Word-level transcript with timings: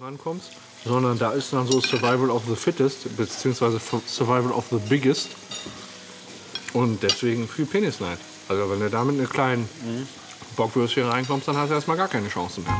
rankommst, 0.00 0.50
sondern 0.84 1.18
da 1.18 1.32
ist 1.32 1.52
dann 1.52 1.66
so 1.66 1.80
Survival 1.80 2.30
of 2.30 2.42
the 2.48 2.56
Fittest, 2.56 3.16
beziehungsweise 3.16 3.80
Survival 4.06 4.52
of 4.52 4.66
the 4.70 4.78
Biggest. 4.88 5.30
Und 6.72 7.02
deswegen 7.02 7.48
viel 7.48 7.66
Penis 7.66 8.00
Night. 8.00 8.18
Also 8.48 8.70
wenn 8.70 8.80
du 8.80 8.90
da 8.90 9.04
mit 9.04 9.16
einem 9.18 9.28
kleinen 9.28 9.68
Bockwürstchen 10.56 11.08
reinkommst, 11.08 11.48
dann 11.48 11.56
hast 11.56 11.70
du 11.70 11.74
erstmal 11.74 11.96
gar 11.96 12.08
keine 12.08 12.28
Chancen 12.28 12.64
mehr. 12.64 12.74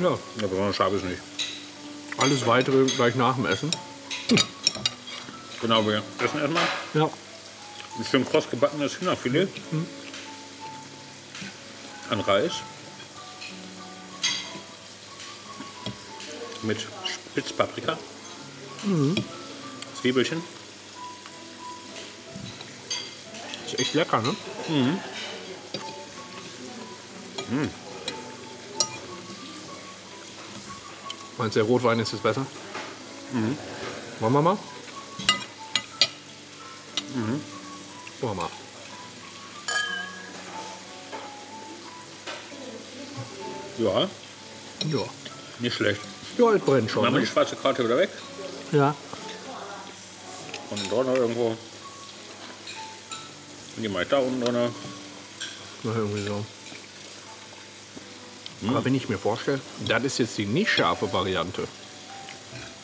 Ja, 0.00 0.10
Ja, 0.40 0.46
besonders 0.46 0.76
scharf 0.76 0.92
ist 0.94 1.04
nicht. 1.04 1.20
alles 2.18 2.46
weitere 2.46 2.86
gleich 2.86 3.14
nach 3.14 3.34
dem 3.36 3.46
Essen. 3.46 3.70
Genau, 5.60 5.86
wir 5.86 6.02
essen 6.24 6.40
erstmal 6.40 6.66
Ja, 6.94 7.10
ein 7.98 8.04
schön 8.04 8.24
kross 8.24 8.48
gebackenes 8.48 8.98
Hühnerfilet. 8.98 9.48
An 12.08 12.20
Reis. 12.20 12.52
Mit 16.62 16.86
Spitzpaprika. 17.04 17.98
Zwiebelchen. 20.00 20.42
ist 23.66 23.78
echt 23.78 23.94
lecker, 23.94 24.22
ne? 24.22 24.34
Meinst 31.38 31.56
du, 31.56 31.60
der 31.60 31.68
Rotwein 31.68 31.98
ist 32.00 32.12
jetzt 32.12 32.22
besser? 32.22 32.46
Wollen 34.20 34.32
wir 34.32 34.42
mal? 34.42 34.58
Ja, 43.80 44.00
Ja. 44.90 45.04
nicht 45.58 45.74
schlecht. 45.76 46.00
Ja, 46.38 46.52
es 46.52 46.62
brennt 46.62 46.90
schon. 46.90 47.02
Machen 47.02 47.14
wir 47.14 47.20
die 47.20 47.26
Ne? 47.26 47.32
schwarze 47.32 47.56
Karte 47.56 47.84
wieder 47.84 47.96
weg. 47.98 48.10
Ja. 48.72 48.94
Und 50.70 50.80
dort 50.90 51.06
noch 51.06 51.14
irgendwo. 51.16 51.46
Und 53.76 53.82
die 53.82 53.88
mache 53.88 54.02
ich 54.04 54.08
da 54.08 54.18
unten 54.18 54.40
drin. 54.44 54.54
Na, 55.82 55.92
irgendwie 55.94 56.22
so. 56.26 56.44
Aber 58.68 58.84
wenn 58.84 58.94
ich 58.94 59.08
mir 59.08 59.16
vorstelle, 59.18 59.60
das 59.86 60.04
ist 60.04 60.18
jetzt 60.18 60.36
die 60.38 60.44
nicht 60.46 60.70
scharfe 60.70 61.10
Variante. 61.12 61.66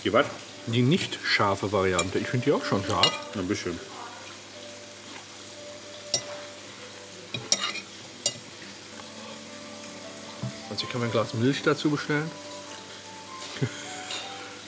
Die 0.04 0.12
was? 0.12 0.24
Die 0.66 0.80
nicht 0.82 1.18
scharfe 1.22 1.70
Variante. 1.70 2.18
Ich 2.18 2.28
finde 2.28 2.46
die 2.46 2.52
auch 2.52 2.64
schon 2.64 2.82
scharf. 2.84 3.12
Ein 3.34 3.46
bisschen. 3.46 3.78
Kann 10.96 11.00
mir 11.02 11.08
ein 11.08 11.12
Glas 11.12 11.34
Milch 11.34 11.62
dazu 11.62 11.90
bestellen. 11.90 12.30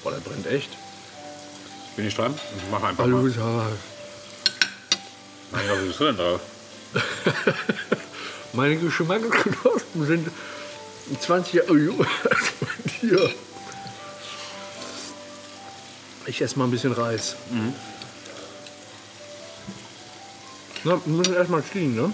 Boah, 0.03 0.13
der 0.13 0.19
brennt 0.19 0.47
echt. 0.47 0.69
Bin 1.97 2.07
ich 2.07 2.15
dran? 2.15 2.35
Ich 2.55 2.63
mach 2.71 2.83
einfach 2.83 3.05
Hallo, 3.05 3.23
mal. 3.23 3.31
ja. 3.31 3.67
Mein 5.51 5.69
Gott, 5.69 5.87
bist 5.87 6.01
du 6.01 6.05
denn 6.05 6.17
drauf? 6.19 6.41
Meine 8.53 8.77
Geschmacksknospen 8.77 10.07
sind 10.07 10.31
20 11.19 11.55
Jahre 11.55 11.79
jünger 11.79 12.07
als 12.29 12.53
bei 12.61 12.91
dir. 13.01 13.31
Ich 16.27 16.43
esse 16.43 16.59
mal 16.59 16.67
ein 16.67 16.71
bisschen 16.71 16.93
Reis. 16.93 17.37
Na, 20.85 21.01
wir 21.07 21.15
müssen 21.15 21.35
erstmal 21.35 21.65
ziehen, 21.65 21.97
ne? 21.97 22.13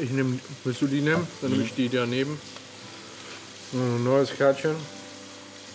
Ich 0.00 0.10
nehme, 0.10 0.38
willst 0.62 0.80
du 0.82 0.86
die 0.86 1.00
nehmen? 1.00 1.26
Dann 1.42 1.50
nehme 1.50 1.64
ich 1.64 1.74
die 1.74 1.88
daneben. 1.88 2.40
Ein 3.72 4.04
neues 4.04 4.30
Kärtchen. 4.36 4.74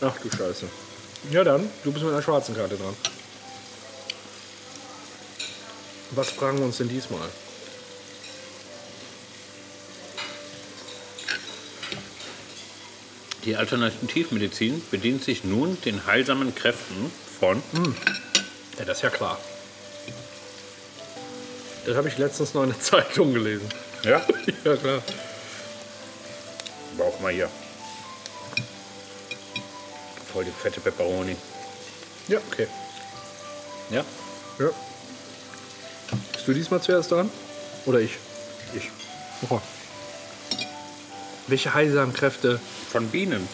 Ach 0.01 0.13
du 0.21 0.29
Scheiße. 0.29 0.67
Ja 1.31 1.43
dann, 1.43 1.69
du 1.83 1.91
bist 1.91 2.03
mit 2.03 2.13
einer 2.13 2.21
schwarzen 2.21 2.55
Karte 2.55 2.75
dran. 2.75 2.95
Was 6.11 6.29
fragen 6.29 6.59
wir 6.59 6.65
uns 6.65 6.77
denn 6.77 6.89
diesmal? 6.89 7.27
Die 13.45 13.55
Alternativmedizin 13.55 14.81
bedient 14.89 15.23
sich 15.23 15.43
nun 15.43 15.77
den 15.85 16.05
heilsamen 16.05 16.55
Kräften 16.55 17.11
von 17.39 17.61
Ja, 18.79 18.85
das 18.85 18.97
ist 18.97 19.03
ja 19.03 19.09
klar. 19.09 19.39
Das 21.85 21.95
habe 21.95 22.07
ich 22.07 22.17
letztens 22.17 22.53
noch 22.55 22.63
in 22.63 22.69
der 22.69 22.79
Zeitung 22.81 23.33
gelesen. 23.33 23.69
Ja, 24.03 24.25
Ja, 24.65 24.75
klar. 24.75 25.01
auch 26.99 27.19
mal 27.19 27.31
hier. 27.33 27.49
Voll 30.35 30.43
die 30.43 30.51
fette 30.51 30.81
Peperoni. 30.81 31.33
Ja, 32.27 32.39
okay. 32.51 32.67
Ja, 33.89 34.03
Ja. 34.59 34.69
Bist 36.33 36.45
du 36.45 36.53
diesmal 36.53 36.81
zuerst 36.81 37.09
dran? 37.09 37.31
Oder 37.85 38.01
ich? 38.01 38.17
ich. 38.73 38.89
Oh. 39.49 39.61
Welche 41.47 41.73
heilsamen 41.73 42.13
Kräfte? 42.13 42.59
Von 42.91 43.07
Bienen. 43.07 43.47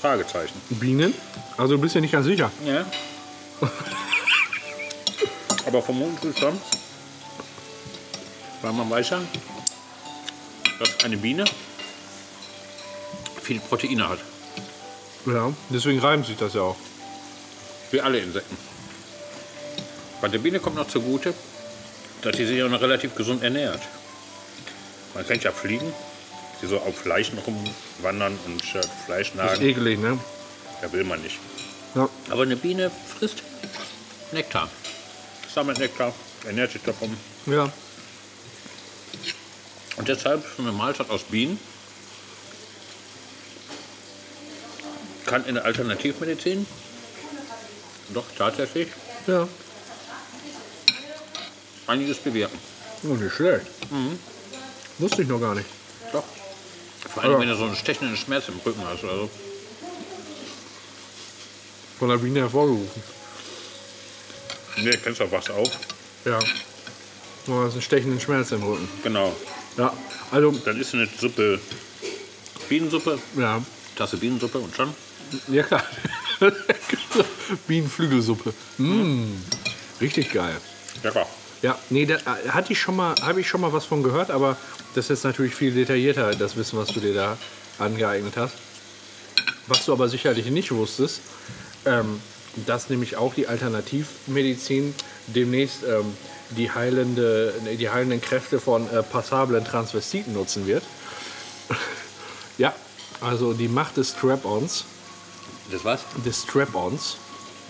Fragezeichen. 0.00 0.58
Bienen? 0.70 1.12
Also 1.58 1.74
du 1.74 1.82
bist 1.82 1.94
ja 1.94 2.00
nicht 2.00 2.12
ganz 2.12 2.24
sicher. 2.24 2.50
Ja. 2.64 2.86
aber 5.66 5.82
vermutlich 5.82 6.38
schon. 6.38 6.58
Weil 8.62 8.72
man 8.72 8.88
weiß 8.88 9.10
ja, 9.10 9.20
dass 10.78 11.04
eine 11.04 11.18
Biene 11.18 11.44
viele 13.42 13.60
Proteine 13.60 14.08
hat. 14.08 14.20
Ja, 15.28 15.52
deswegen 15.70 15.98
reimt 16.00 16.26
sich 16.26 16.36
das 16.36 16.54
ja 16.54 16.62
auch. 16.62 16.76
Wie 17.90 18.00
alle 18.00 18.18
Insekten. 18.18 18.56
Bei 20.20 20.28
der 20.28 20.38
Biene 20.38 20.58
kommt 20.60 20.76
noch 20.76 20.88
zugute, 20.88 21.34
dass 22.22 22.36
sie 22.36 22.46
sich 22.46 22.62
auch 22.62 22.68
noch 22.68 22.80
relativ 22.80 23.14
gesund 23.14 23.42
ernährt. 23.42 23.80
Man 25.14 25.26
kennt 25.26 25.44
ja 25.44 25.52
Fliegen, 25.52 25.92
die 26.60 26.66
so 26.66 26.78
auf 26.78 26.96
Fleischen 26.96 27.38
rumwandern 27.38 28.38
und 28.46 28.62
äh, 28.74 28.80
Fleisch 29.06 29.32
Das 29.36 29.52
ist 29.52 29.58
nagen. 29.58 29.64
ekelig, 29.70 29.98
ne? 29.98 30.18
Da 30.82 30.92
will 30.92 31.04
man 31.04 31.20
nicht. 31.22 31.38
Ja. 31.94 32.08
Aber 32.30 32.42
eine 32.42 32.56
Biene 32.56 32.90
frisst 33.18 33.42
Nektar. 34.32 34.68
Sammelt 35.54 35.78
Nektar, 35.78 36.12
ernährt 36.46 36.72
sich 36.72 36.82
davon. 36.82 37.16
Ja. 37.46 37.70
Und 39.96 40.08
deshalb 40.08 40.44
eine 40.58 40.72
Mahlzeit 40.72 41.10
aus 41.10 41.22
Bienen 41.24 41.58
kann 45.28 45.44
in 45.46 45.54
der 45.54 45.64
Alternativmedizin 45.64 46.66
doch 48.14 48.24
tatsächlich 48.36 48.88
Ja. 49.26 49.46
einiges 51.86 52.18
bewirken. 52.18 52.58
Oh, 53.04 53.08
nicht 53.14 53.34
schlecht. 53.34 53.66
Wusste 54.98 55.22
ich 55.22 55.28
noch 55.28 55.40
gar 55.40 55.54
nicht. 55.54 55.66
Doch. 56.12 56.24
Vor 57.14 57.22
allem, 57.22 57.32
Ja. 57.32 57.40
wenn 57.40 57.48
du 57.48 57.56
so 57.56 57.64
einen 57.64 57.76
stechenden 57.76 58.16
Schmerz 58.16 58.48
im 58.48 58.58
Rücken 58.64 58.82
hast. 58.86 59.04
Also, 59.04 59.30
Von 61.98 62.08
der 62.08 62.16
Biene 62.18 62.40
hervorgerufen. 62.40 63.02
nee, 64.78 64.90
kennst 65.02 65.20
du 65.20 65.30
was 65.30 65.50
auf? 65.50 65.70
Ja. 66.24 66.38
Du 67.46 67.54
hast 67.64 67.72
einen 67.72 67.82
stechenden 67.82 68.20
Schmerz 68.20 68.50
im 68.52 68.62
Rücken. 68.62 68.88
Genau. 69.02 69.34
Ja. 69.76 69.92
Also, 70.30 70.50
Dann 70.52 70.80
ist 70.80 70.94
eine 70.94 71.08
Suppe 71.20 71.58
Bienensuppe, 72.68 73.18
ja. 73.36 73.62
Tasse 73.96 74.16
Bienensuppe 74.16 74.58
und 74.58 74.74
schon. 74.76 74.94
Ja, 75.48 75.62
klar. 75.62 75.84
Bienenflügelsuppe. 77.66 78.52
Mm. 78.78 79.34
Richtig 80.00 80.32
geil. 80.32 80.56
Lecker. 81.02 81.26
Ja, 81.62 81.76
nee, 81.90 82.06
da 82.06 82.16
äh, 82.16 82.50
hatte 82.50 82.72
ich 82.72 82.80
schon 82.80 82.96
mal, 82.96 83.14
habe 83.20 83.40
ich 83.40 83.48
schon 83.48 83.60
mal 83.60 83.72
was 83.72 83.84
von 83.84 84.02
gehört, 84.02 84.30
aber 84.30 84.56
das 84.94 85.06
ist 85.06 85.10
jetzt 85.10 85.24
natürlich 85.24 85.54
viel 85.54 85.72
detaillierter, 85.72 86.32
das 86.32 86.56
Wissen, 86.56 86.78
was 86.78 86.88
du 86.88 87.00
dir 87.00 87.14
da 87.14 87.36
angeeignet 87.78 88.36
hast. 88.36 88.54
Was 89.66 89.84
du 89.84 89.92
aber 89.92 90.08
sicherlich 90.08 90.46
nicht 90.46 90.72
wusstest, 90.72 91.20
ähm, 91.84 92.20
dass 92.66 92.88
nämlich 92.90 93.16
auch 93.16 93.34
die 93.34 93.48
Alternativmedizin 93.48 94.94
demnächst 95.26 95.82
ähm, 95.82 96.16
die, 96.50 96.70
heilende, 96.70 97.52
die 97.78 97.90
heilenden 97.90 98.20
Kräfte 98.20 98.60
von 98.60 98.88
äh, 98.90 99.02
passablen 99.02 99.64
Transvestiten 99.64 100.32
nutzen 100.32 100.66
wird. 100.66 100.84
ja, 102.58 102.74
also 103.20 103.52
die 103.52 103.68
Macht 103.68 103.96
des 103.96 104.10
Strap-Ons 104.10 104.84
Das 105.70 105.84
was? 105.84 106.00
des 106.24 106.42
Strap-Ons, 106.42 107.18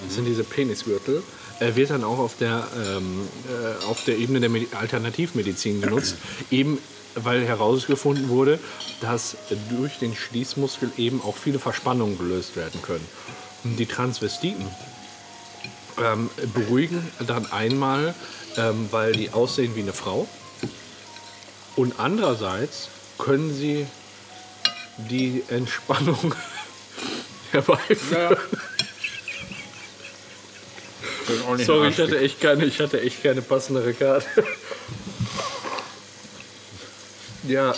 das 0.05 0.15
sind 0.15 0.25
diese 0.25 0.45
Penisgürtel, 0.45 1.23
äh, 1.61 1.75
wird 1.75 1.91
dann 1.91 2.05
auch 2.05 2.19
auf 2.19 2.37
der, 2.37 2.67
ähm, 2.77 3.29
äh, 3.49 3.85
auf 3.87 4.05
der 4.05 4.19
Ebene 4.19 4.41
der 4.41 4.49
Medi 4.49 4.69
Alternativmedizin 4.73 5.81
genutzt. 5.81 6.17
eben 6.51 6.79
weil 7.15 7.45
herausgefunden 7.45 8.29
wurde, 8.29 8.59
dass 9.01 9.37
durch 9.71 9.99
den 9.99 10.15
Schließmuskel 10.15 10.93
eben 10.97 11.21
auch 11.23 11.37
viele 11.37 11.59
Verspannungen 11.59 12.19
gelöst 12.19 12.55
werden 12.57 12.81
können. 12.83 13.05
die 13.65 13.87
Transvestiten 13.87 14.65
ähm, 16.01 16.31
beruhigen 16.55 17.05
dann 17.27 17.51
einmal, 17.51 18.15
ähm, 18.57 18.87
weil 18.93 19.13
die 19.13 19.31
aussehen 19.31 19.75
wie 19.75 19.81
eine 19.81 19.93
Frau. 19.93 20.29
Und 21.75 21.99
andererseits 21.99 22.89
können 23.19 23.53
sie 23.53 23.87
die 25.11 25.43
Entspannung 25.49 26.35
herbeiführen. 27.53 28.37
Sorry, 31.59 31.89
ich 31.89 31.99
hatte 31.99 32.19
echt 32.19 32.41
keine, 32.41 32.65
ich 32.65 32.81
hatte 32.81 33.01
echt 33.01 33.23
keine 33.23 33.43
passendere 33.43 33.93
Karte. 33.93 34.27
ja. 37.47 37.75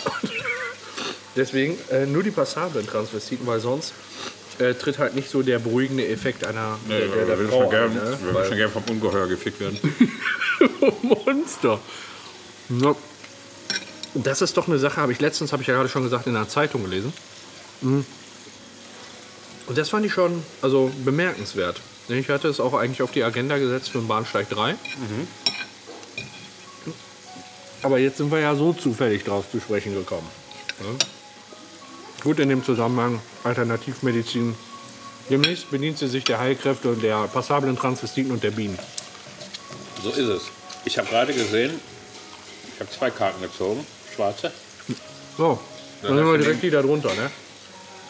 Deswegen 1.35 1.77
äh, 1.89 2.05
nur 2.05 2.23
die 2.23 2.31
passablen 2.31 2.85
Transvestiten, 2.87 3.45
weil 3.47 3.59
sonst 3.59 3.93
äh, 4.59 4.73
tritt 4.73 4.99
halt 4.99 5.15
nicht 5.15 5.29
so 5.29 5.41
der 5.41 5.59
beruhigende 5.59 6.07
Effekt 6.07 6.45
einer 6.45 6.77
Nee, 6.87 6.99
der, 6.99 7.07
der, 7.07 7.15
wir 7.15 7.25
der 7.25 7.37
würden 7.39 7.51
schon 7.51 7.69
ne? 7.93 8.17
wir 8.21 8.33
würden 8.33 8.47
schon 8.47 8.57
gern 8.57 8.71
vom 8.71 8.83
Ungeheuer 8.89 9.27
gefickt 9.27 9.59
werden. 9.59 9.79
Monster. 11.01 11.79
Ja. 12.69 12.95
Das 14.13 14.41
ist 14.41 14.57
doch 14.57 14.67
eine 14.67 14.77
Sache, 14.77 14.97
habe 14.97 15.13
ich 15.13 15.21
letztens, 15.21 15.53
habe 15.53 15.61
ich 15.61 15.67
ja 15.67 15.75
gerade 15.75 15.87
schon 15.89 16.03
gesagt, 16.03 16.27
in 16.27 16.35
einer 16.35 16.49
Zeitung 16.49 16.83
gelesen. 16.83 17.13
Mhm. 17.81 18.05
Und 19.71 19.77
das 19.77 19.87
fand 19.87 20.05
ich 20.05 20.11
schon 20.11 20.43
also 20.61 20.91
bemerkenswert. 21.05 21.79
Ich 22.09 22.29
hatte 22.29 22.49
es 22.49 22.59
auch 22.59 22.73
eigentlich 22.73 23.01
auf 23.01 23.11
die 23.11 23.23
Agenda 23.23 23.57
gesetzt 23.57 23.87
für 23.87 23.99
den 23.99 24.07
Bahnsteig 24.09 24.49
3. 24.49 24.75
Aber 27.81 27.97
jetzt 27.97 28.17
sind 28.17 28.33
wir 28.33 28.41
ja 28.41 28.53
so 28.53 28.73
zufällig 28.73 29.23
drauf 29.23 29.45
zu 29.49 29.61
sprechen 29.61 29.93
gekommen. 29.93 30.27
Ja. 30.81 30.87
Gut 32.21 32.39
in 32.39 32.49
dem 32.49 32.65
Zusammenhang 32.65 33.21
Alternativmedizin. 33.45 34.55
Demnächst 35.29 35.71
bedient 35.71 35.99
sie 35.99 36.09
sich 36.09 36.25
der 36.25 36.39
Heilkräfte 36.39 36.89
und 36.89 37.01
der 37.01 37.29
passablen 37.29 37.77
Transvestiten 37.77 38.33
und 38.33 38.43
der 38.43 38.51
Bienen. 38.51 38.77
So 40.03 40.09
ist 40.09 40.17
es. 40.17 40.41
Ich 40.83 40.97
habe 40.97 41.07
gerade 41.07 41.33
gesehen, 41.33 41.79
ich 42.73 42.79
habe 42.81 42.91
zwei 42.91 43.09
Karten 43.09 43.41
gezogen, 43.41 43.87
schwarze. 44.13 44.51
So, 45.37 45.61
dann 46.01 46.15
nehmen 46.17 46.29
wir 46.29 46.39
direkt 46.39 46.61
die 46.61 46.71
da 46.71 46.81
drunter, 46.81 47.13
ne? 47.13 47.31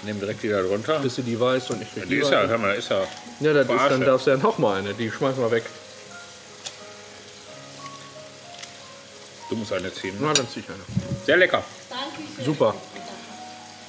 Nehmen 0.03 0.19
direkt 0.19 0.41
die 0.43 0.49
da 0.49 0.61
drunter. 0.61 0.99
Bis 0.99 1.15
sie 1.15 1.23
die 1.23 1.39
weiß 1.39 1.69
und 1.69 1.81
ich 1.81 1.93
krieg 1.93 2.07
Die 2.07 2.17
ist 2.17 2.31
ja, 2.31 2.45
hör 2.45 2.57
mal, 2.57 2.75
ist 2.75 2.89
ja. 2.89 3.03
Ja, 3.39 3.53
das 3.53 3.67
ist, 3.67 3.89
dann 3.89 4.01
darfst 4.01 4.27
du 4.27 4.31
ja 4.31 4.37
noch 4.37 4.57
mal 4.57 4.79
eine. 4.79 4.93
Die 4.93 5.11
schmeißen 5.11 5.41
wir 5.41 5.51
weg. 5.51 5.63
Du 9.49 9.55
musst 9.55 9.73
eine 9.73 9.93
ziehen. 9.93 10.15
Na, 10.19 10.33
dann 10.33 10.47
zieh 10.47 10.61
ich 10.61 10.69
eine. 10.69 10.79
Sehr 11.25 11.37
lecker. 11.37 11.63
Dankeschön. 11.89 12.45
Super. 12.45 12.73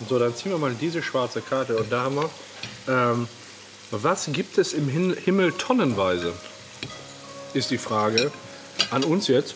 So, 0.08 0.18
dann 0.18 0.34
ziehen 0.34 0.50
wir 0.50 0.58
mal 0.58 0.74
diese 0.74 1.02
schwarze 1.02 1.40
Karte. 1.40 1.76
Und 1.76 1.90
da 1.90 2.02
haben 2.02 2.16
wir. 2.16 2.30
Ähm, 2.88 3.28
was 3.90 4.26
gibt 4.32 4.58
es 4.58 4.72
im 4.72 4.88
Hin 4.88 5.16
Himmel 5.24 5.52
tonnenweise? 5.52 6.32
Ist 7.54 7.70
die 7.70 7.78
Frage. 7.78 8.32
An 8.90 9.04
uns 9.04 9.28
jetzt. 9.28 9.54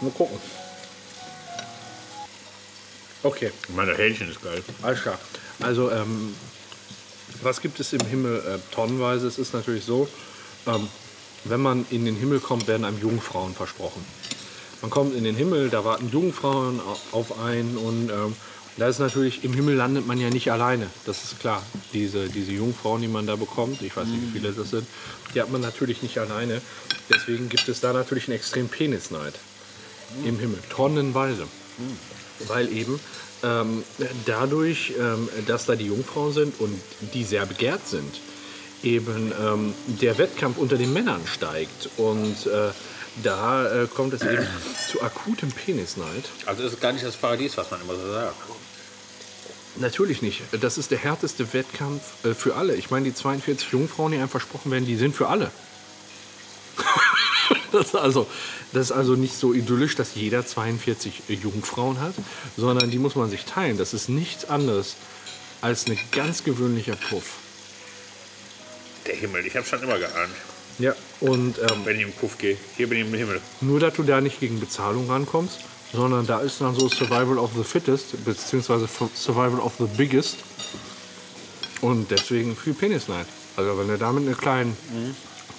Mal 0.00 0.10
gucken. 0.12 0.38
Okay. 3.24 3.50
Meine 3.74 3.94
Hähnchen 3.96 4.30
ist 4.30 4.40
geil. 4.42 4.62
Alles 4.82 5.02
klar. 5.02 5.18
Also, 5.60 5.90
ähm, 5.90 6.34
was 7.42 7.60
gibt 7.60 7.80
es 7.80 7.92
im 7.92 8.04
Himmel 8.06 8.36
äh, 8.38 8.74
tonnenweise? 8.74 9.26
Es 9.26 9.38
ist 9.38 9.52
natürlich 9.54 9.84
so, 9.84 10.06
ähm, 10.66 10.88
wenn 11.44 11.60
man 11.60 11.84
in 11.90 12.04
den 12.04 12.16
Himmel 12.16 12.38
kommt, 12.40 12.68
werden 12.68 12.84
einem 12.84 13.00
Jungfrauen 13.00 13.54
versprochen. 13.54 14.04
Man 14.82 14.90
kommt 14.90 15.16
in 15.16 15.24
den 15.24 15.34
Himmel, 15.36 15.70
da 15.70 15.84
warten 15.84 16.10
Jungfrauen 16.12 16.80
au- 16.80 17.18
auf 17.18 17.38
einen 17.40 17.76
und 17.78 18.10
ähm, 18.10 18.36
da 18.76 18.88
ist 18.88 18.98
natürlich, 18.98 19.44
im 19.44 19.52
Himmel 19.54 19.76
landet 19.76 20.06
man 20.06 20.18
ja 20.18 20.30
nicht 20.30 20.50
alleine, 20.50 20.88
das 21.06 21.22
ist 21.24 21.40
klar. 21.40 21.62
Diese, 21.92 22.28
diese 22.28 22.52
Jungfrauen, 22.52 23.00
die 23.02 23.08
man 23.08 23.26
da 23.26 23.36
bekommt, 23.36 23.80
ich 23.82 23.96
weiß 23.96 24.06
nicht, 24.08 24.20
wie 24.22 24.38
viele 24.38 24.52
das 24.52 24.70
sind, 24.70 24.86
die 25.34 25.40
hat 25.40 25.50
man 25.50 25.60
natürlich 25.60 26.02
nicht 26.02 26.18
alleine. 26.18 26.60
Deswegen 27.08 27.48
gibt 27.48 27.68
es 27.68 27.80
da 27.80 27.92
natürlich 27.92 28.26
einen 28.28 28.36
extremen 28.36 28.68
Penisneid 28.68 29.34
im 30.24 30.38
Himmel, 30.38 30.58
tonnenweise 30.70 31.46
weil 32.48 32.70
eben 32.72 32.98
ähm, 33.42 33.84
dadurch, 34.26 34.94
ähm, 34.98 35.28
dass 35.46 35.66
da 35.66 35.76
die 35.76 35.86
Jungfrauen 35.86 36.32
sind 36.32 36.60
und 36.60 36.80
die 37.12 37.24
sehr 37.24 37.46
begehrt 37.46 37.86
sind, 37.86 38.20
eben 38.82 39.32
ähm, 39.40 39.74
der 39.86 40.18
Wettkampf 40.18 40.58
unter 40.58 40.76
den 40.76 40.92
Männern 40.92 41.20
steigt 41.26 41.88
und 41.96 42.46
äh, 42.46 42.70
da 43.22 43.82
äh, 43.82 43.86
kommt 43.86 44.12
es 44.14 44.22
eben 44.22 44.46
zu 44.90 45.02
akutem 45.02 45.50
Penisneid. 45.50 46.24
Also 46.46 46.62
ist 46.62 46.74
es 46.74 46.80
gar 46.80 46.92
nicht 46.92 47.04
das 47.04 47.16
Paradies, 47.16 47.56
was 47.56 47.70
man 47.70 47.80
immer 47.80 47.94
so 47.94 48.12
sagt. 48.12 48.36
Natürlich 49.76 50.22
nicht. 50.22 50.42
Das 50.60 50.78
ist 50.78 50.92
der 50.92 50.98
härteste 50.98 51.52
Wettkampf 51.52 52.24
äh, 52.24 52.34
für 52.34 52.54
alle. 52.56 52.76
Ich 52.76 52.90
meine, 52.90 53.06
die 53.06 53.14
42 53.14 53.72
Jungfrauen, 53.72 54.12
die 54.12 54.18
einem 54.18 54.28
versprochen 54.28 54.70
werden, 54.70 54.86
die 54.86 54.96
sind 54.96 55.16
für 55.16 55.28
alle. 55.28 55.50
das, 57.72 57.94
also, 57.94 58.26
das 58.74 58.86
ist 58.90 58.92
also 58.92 59.14
nicht 59.14 59.34
so 59.36 59.54
idyllisch, 59.54 59.94
dass 59.96 60.14
jeder 60.14 60.44
42 60.44 61.22
Jungfrauen 61.28 62.00
hat, 62.00 62.14
sondern 62.56 62.90
die 62.90 62.98
muss 62.98 63.14
man 63.14 63.30
sich 63.30 63.44
teilen. 63.44 63.78
Das 63.78 63.94
ist 63.94 64.08
nichts 64.08 64.44
anderes 64.44 64.96
als 65.60 65.86
ein 65.86 65.98
ganz 66.12 66.44
gewöhnlicher 66.44 66.96
Puff. 66.96 67.36
Der 69.06 69.16
Himmel, 69.16 69.46
ich 69.46 69.56
habe 69.56 69.66
schon 69.66 69.82
immer 69.82 69.98
geahnt, 69.98 70.32
Ja. 70.78 70.94
Und 71.20 71.58
ähm, 71.58 71.80
wenn 71.84 71.96
ich 71.96 72.02
im 72.02 72.12
Puff 72.12 72.36
gehe. 72.38 72.56
Hier 72.76 72.88
bin 72.88 72.98
ich 73.00 73.06
im 73.06 73.14
Himmel. 73.14 73.40
nur, 73.60 73.80
dass 73.80 73.94
du 73.94 74.02
da 74.02 74.20
nicht 74.20 74.40
gegen 74.40 74.60
Bezahlung 74.60 75.08
rankommst, 75.08 75.60
sondern 75.92 76.26
da 76.26 76.40
ist 76.40 76.60
dann 76.60 76.74
so 76.74 76.88
Survival 76.88 77.38
of 77.38 77.52
the 77.56 77.64
Fittest, 77.64 78.24
beziehungsweise 78.24 78.88
Survival 79.14 79.60
of 79.60 79.74
the 79.78 79.86
Biggest. 79.96 80.38
Und 81.80 82.10
deswegen 82.10 82.56
viel 82.56 82.74
Penisneid. 82.74 83.26
Also 83.56 83.78
wenn 83.78 83.88
du 83.88 83.96
da 83.98 84.10
mit 84.12 84.26
einer 84.26 84.36
kleinen 84.36 84.76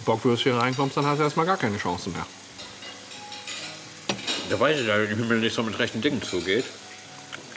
Bockwürstchen 0.06 0.58
reinkommst, 0.58 0.98
dann 0.98 1.06
hast 1.06 1.20
du 1.20 1.24
erstmal 1.24 1.46
gar 1.46 1.58
keine 1.58 1.78
Chancen 1.78 2.12
mehr. 2.14 2.26
Da 4.50 4.60
weiß 4.60 4.80
ich, 4.80 4.88
dass 4.88 5.10
im 5.10 5.18
Himmel 5.18 5.40
nicht 5.40 5.56
so 5.56 5.64
mit 5.64 5.78
rechten 5.80 6.02
Dingen 6.02 6.22
zugeht. 6.22 6.66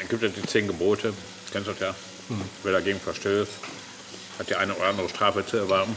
Es 0.03 0.09
gibt 0.09 0.23
ja 0.23 0.29
die 0.29 0.43
zehn 0.43 0.67
Gebote, 0.67 1.13
kennst 1.53 1.69
du 1.69 1.73
das 1.73 1.81
ja. 1.81 1.95
Wer 2.63 2.73
dagegen 2.73 3.01
verstößt, 3.01 3.51
hat 4.39 4.49
die 4.51 4.55
eine 4.57 4.75
oder 4.75 4.87
andere 4.87 5.09
Strafe 5.09 5.45
zu 5.47 5.57
erwarten. 5.57 5.97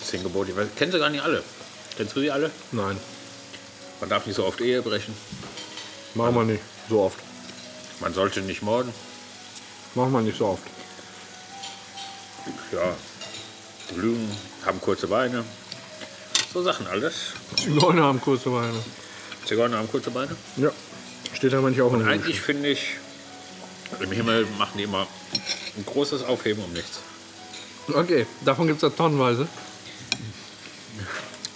Die 0.00 0.04
zehn 0.04 0.22
Gebote, 0.22 0.50
ich 0.50 0.56
weiß, 0.56 0.68
kennst 0.76 0.94
du 0.94 0.98
gar 0.98 1.10
nicht 1.10 1.22
alle. 1.22 1.42
Kennst 1.96 2.14
du 2.16 2.20
sie 2.20 2.30
alle? 2.30 2.50
Nein, 2.72 2.96
Man 4.00 4.08
darf 4.08 4.26
nicht 4.26 4.36
so 4.36 4.46
oft 4.46 4.60
Ehe 4.60 4.82
brechen. 4.82 5.14
machen 6.14 6.34
wir 6.34 6.44
nicht 6.44 6.62
so 6.88 7.02
oft. 7.02 7.18
Man 8.00 8.14
sollte 8.14 8.40
nicht 8.42 8.62
morden. 8.62 8.92
Machen 9.94 10.12
wir 10.12 10.20
nicht 10.20 10.38
so 10.38 10.46
oft. 10.46 10.62
Ja, 12.72 12.94
Lügen 13.96 14.30
haben 14.64 14.80
kurze 14.80 15.08
Beine. 15.08 15.44
So 16.52 16.62
Sachen 16.62 16.86
alles. 16.86 17.14
Zigeuner 17.56 18.02
haben 18.04 18.20
kurze 18.20 18.48
Beine. 18.50 18.72
Zigeuner 19.44 19.78
haben 19.78 19.90
kurze 19.90 20.10
Beine. 20.10 20.34
Ja. 20.56 20.70
Steht 21.34 21.52
da 21.52 21.60
manchmal 21.60 21.86
auch 21.86 21.92
in 21.92 22.00
der 22.00 22.08
Eigentlich 22.08 22.40
finde 22.40 22.70
ich, 22.70 22.96
im 24.00 24.10
Himmel 24.10 24.46
machen 24.58 24.72
die 24.78 24.84
immer 24.84 25.06
ein 25.76 25.84
großes 25.84 26.24
Aufheben 26.24 26.64
um 26.64 26.72
nichts. 26.72 27.00
Okay, 27.92 28.26
davon 28.44 28.66
gibt 28.66 28.82
es 28.82 28.82
ja 28.82 28.94
tonnenweise. 28.94 29.46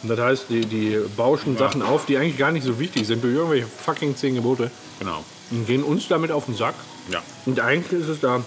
Und 0.02 0.08
das 0.08 0.18
heißt, 0.18 0.44
die, 0.48 0.66
die 0.66 0.98
bauschen 1.16 1.56
Sachen 1.56 1.82
auf, 1.82 2.06
die 2.06 2.16
eigentlich 2.16 2.38
gar 2.38 2.50
nicht 2.52 2.64
so 2.64 2.78
wichtig 2.78 3.06
sind, 3.06 3.22
durch 3.22 3.34
irgendwelche 3.34 3.66
fucking 3.66 4.16
zehn 4.16 4.34
Gebote 4.34 4.70
Genau. 4.98 5.24
und 5.50 5.66
gehen 5.66 5.84
uns 5.84 6.08
damit 6.08 6.30
auf 6.32 6.46
den 6.46 6.56
Sack. 6.56 6.74
Ja. 7.10 7.22
Und 7.46 7.60
eigentlich 7.60 8.00
ist 8.02 8.08
es 8.08 8.20
da 8.20 8.44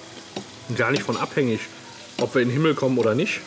gar 0.78 0.92
nicht 0.92 1.04
von 1.04 1.18
abhängig, 1.18 1.62
ob 2.20 2.34
wir 2.36 2.42
in 2.42 2.50
den 2.50 2.54
Himmel 2.54 2.76
kommen 2.76 2.98
oder 2.98 3.16
nicht, 3.16 3.40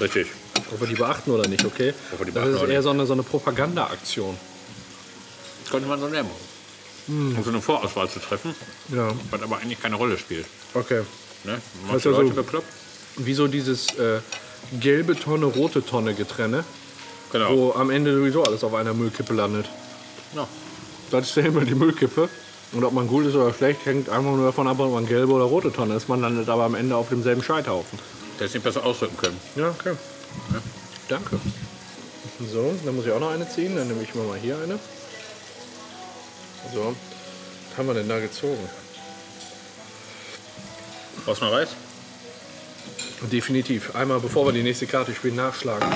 Richtig. 0.00 0.26
Ob 0.72 0.80
wir 0.80 0.86
die 0.88 0.94
beachten 0.94 1.30
oder 1.30 1.48
nicht, 1.48 1.64
okay? 1.64 1.94
Ob 2.12 2.20
wir 2.20 2.26
die 2.26 2.32
das 2.32 2.42
beachten 2.42 2.56
ist 2.56 2.62
oder 2.62 2.72
eher 2.72 2.82
so 2.82 2.90
eine, 2.90 3.06
so 3.06 3.12
eine 3.12 3.22
Propaganda-Aktion. 3.22 4.36
Das 5.62 5.70
könnte 5.72 5.88
man 5.88 6.00
so 6.00 6.08
nehmen. 6.08 6.30
Um 7.06 7.42
so 7.44 7.50
eine 7.50 7.60
Vorauswahl 7.60 8.08
zu 8.08 8.18
treffen, 8.18 8.54
Ja, 8.88 9.12
was 9.30 9.42
aber 9.42 9.58
eigentlich 9.58 9.80
keine 9.80 9.96
Rolle 9.96 10.16
spielt. 10.16 10.46
okay. 10.72 11.02
Ne? 11.44 11.60
Das 11.82 11.92
Macht 11.92 12.04
die 12.04 12.08
ja 12.08 12.14
Leute 12.16 12.30
bekloppt? 12.34 12.66
Wie 13.16 13.34
so 13.34 13.46
dieses 13.46 13.88
äh, 13.98 14.20
gelbe 14.80 15.14
Tonne, 15.14 15.44
rote 15.46 15.84
Tonne 15.84 16.14
Getrenne, 16.14 16.64
Genau. 17.32 17.50
wo 17.56 17.72
am 17.72 17.90
Ende 17.90 18.14
sowieso 18.16 18.42
alles 18.44 18.64
auf 18.64 18.72
einer 18.74 18.94
Müllkippe 18.94 19.34
landet. 19.34 19.66
Ja. 20.34 20.48
Das 21.10 21.28
ist 21.28 21.36
ja 21.36 21.42
immer 21.42 21.64
die 21.64 21.74
Müllkippe. 21.74 22.28
Und 22.72 22.82
ob 22.84 22.92
man 22.94 23.06
gut 23.06 23.26
ist 23.26 23.34
oder 23.34 23.52
schlecht, 23.52 23.84
hängt 23.84 24.08
einfach 24.08 24.30
nur 24.32 24.46
davon 24.46 24.66
ab, 24.66 24.78
ob 24.80 24.92
man 24.94 25.06
gelbe 25.06 25.32
oder 25.32 25.44
rote 25.44 25.70
Tonne 25.72 25.94
ist. 25.96 26.08
Man 26.08 26.20
landet 26.22 26.48
aber 26.48 26.64
am 26.64 26.74
Ende 26.74 26.96
auf 26.96 27.08
demselben 27.10 27.42
Scheithaufen. 27.42 27.98
Der 28.40 28.46
es 28.46 28.54
nicht 28.54 28.62
besser 28.64 28.84
ausdrücken 28.84 29.16
können. 29.18 29.40
Ja, 29.56 29.68
okay. 29.78 29.92
Danke. 31.08 31.38
So, 32.52 32.74
dann 32.84 32.96
muss 32.96 33.06
ich 33.06 33.12
auch 33.12 33.20
noch 33.20 33.30
eine 33.30 33.48
ziehen. 33.48 33.76
Dann 33.76 33.88
nehme 33.88 34.02
ich 34.02 34.14
mir 34.14 34.22
mal 34.24 34.38
hier 34.38 34.56
eine. 34.58 34.78
So, 36.72 36.94
was 37.70 37.78
haben 37.78 37.86
wir 37.88 37.94
denn 37.94 38.08
da 38.08 38.18
gezogen? 38.20 38.68
Brauchst 41.24 41.42
du 41.42 41.46
noch 41.46 41.52
Reis? 41.52 41.68
Definitiv. 43.30 43.94
Einmal, 43.94 44.20
bevor 44.20 44.46
wir 44.46 44.52
die 44.52 44.62
nächste 44.62 44.86
Karte 44.86 45.14
spielen, 45.14 45.36
nachschlagen. 45.36 45.88